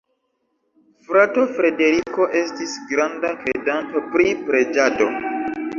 Frato 1.09 1.43
Frederiko 1.59 2.27
estis 2.41 2.75
granda 2.95 3.33
kredanto 3.45 4.05
pri 4.17 4.31
preĝado. 4.51 5.15